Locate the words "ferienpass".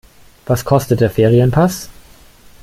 1.11-1.87